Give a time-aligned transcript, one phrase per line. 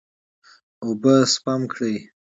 [0.83, 1.95] اوبه سپم کړئ.